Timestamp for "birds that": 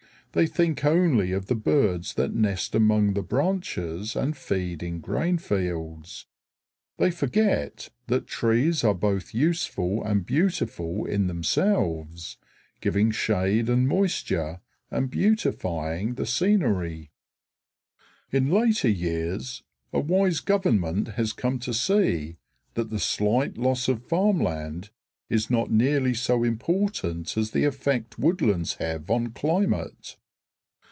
1.55-2.33